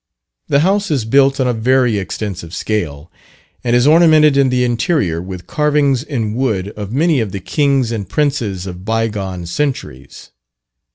The 0.47 0.61
house 0.61 0.89
is 0.89 1.05
built 1.05 1.39
on 1.39 1.45
a 1.47 1.53
very 1.53 1.99
extensive 1.99 2.55
scale, 2.55 3.11
and 3.63 3.75
is 3.75 3.85
ornamented 3.85 4.35
in 4.35 4.49
the 4.49 4.63
interior 4.63 5.21
with 5.21 5.45
carvings 5.45 6.01
in 6.01 6.33
wood 6.33 6.69
of 6.69 6.91
many 6.91 7.19
of 7.19 7.31
the 7.31 7.39
kings 7.39 7.91
and 7.91 8.09
princes 8.09 8.65
of 8.65 8.83
bygone 8.83 9.45
centuries. 9.45 10.31